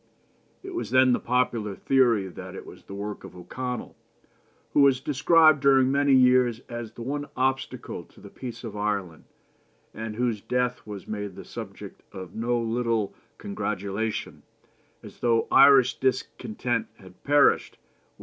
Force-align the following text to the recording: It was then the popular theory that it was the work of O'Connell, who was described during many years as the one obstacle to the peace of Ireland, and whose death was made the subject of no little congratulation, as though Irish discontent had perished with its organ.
It 0.63 0.73
was 0.73 0.89
then 0.89 1.13
the 1.13 1.19
popular 1.19 1.75
theory 1.75 2.27
that 2.27 2.55
it 2.55 2.65
was 2.65 2.83
the 2.85 2.95
work 2.95 3.23
of 3.23 3.35
O'Connell, 3.35 3.95
who 4.73 4.79
was 4.81 4.99
described 4.99 5.59
during 5.59 5.91
many 5.91 6.15
years 6.15 6.59
as 6.67 6.93
the 6.93 7.03
one 7.03 7.27
obstacle 7.37 8.03
to 8.05 8.19
the 8.19 8.31
peace 8.31 8.63
of 8.63 8.75
Ireland, 8.75 9.25
and 9.93 10.15
whose 10.15 10.41
death 10.41 10.87
was 10.87 11.07
made 11.07 11.35
the 11.35 11.45
subject 11.45 12.01
of 12.11 12.33
no 12.33 12.59
little 12.59 13.13
congratulation, 13.37 14.41
as 15.03 15.19
though 15.19 15.47
Irish 15.51 15.99
discontent 15.99 16.87
had 16.97 17.23
perished 17.23 17.73
with 17.77 17.79
its 17.79 18.17
organ. 18.17 18.17